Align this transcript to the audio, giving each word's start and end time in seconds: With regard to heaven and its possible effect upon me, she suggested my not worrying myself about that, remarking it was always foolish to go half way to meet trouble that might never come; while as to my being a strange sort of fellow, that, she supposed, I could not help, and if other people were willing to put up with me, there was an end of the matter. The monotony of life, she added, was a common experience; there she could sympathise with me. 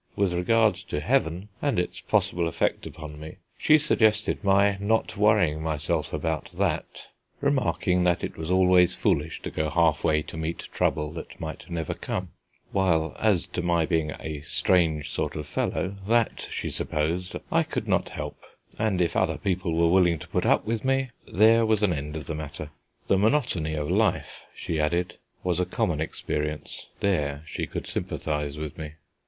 With 0.15 0.33
regard 0.33 0.73
to 0.89 0.99
heaven 0.99 1.49
and 1.61 1.77
its 1.77 2.01
possible 2.01 2.47
effect 2.47 2.87
upon 2.87 3.19
me, 3.19 3.35
she 3.55 3.77
suggested 3.77 4.43
my 4.43 4.75
not 4.79 5.15
worrying 5.15 5.61
myself 5.61 6.11
about 6.11 6.49
that, 6.53 7.05
remarking 7.39 8.07
it 8.07 8.35
was 8.35 8.49
always 8.49 8.95
foolish 8.95 9.43
to 9.43 9.51
go 9.51 9.69
half 9.69 10.03
way 10.03 10.23
to 10.23 10.37
meet 10.37 10.57
trouble 10.71 11.11
that 11.11 11.39
might 11.39 11.69
never 11.69 11.93
come; 11.93 12.29
while 12.71 13.15
as 13.19 13.45
to 13.53 13.61
my 13.61 13.85
being 13.85 14.11
a 14.19 14.41
strange 14.41 15.11
sort 15.11 15.35
of 15.35 15.45
fellow, 15.45 15.97
that, 16.07 16.47
she 16.49 16.71
supposed, 16.71 17.35
I 17.51 17.61
could 17.61 17.87
not 17.87 18.09
help, 18.09 18.39
and 18.79 19.01
if 19.01 19.15
other 19.15 19.37
people 19.37 19.75
were 19.75 19.89
willing 19.89 20.17
to 20.17 20.27
put 20.29 20.47
up 20.47 20.65
with 20.65 20.83
me, 20.83 21.11
there 21.31 21.63
was 21.63 21.83
an 21.83 21.93
end 21.93 22.15
of 22.15 22.25
the 22.25 22.33
matter. 22.33 22.71
The 23.07 23.19
monotony 23.19 23.75
of 23.75 23.91
life, 23.91 24.45
she 24.55 24.79
added, 24.79 25.19
was 25.43 25.59
a 25.59 25.63
common 25.67 26.01
experience; 26.01 26.87
there 27.01 27.43
she 27.45 27.67
could 27.67 27.85
sympathise 27.85 28.57
with 28.57 28.79
me. 28.79 28.93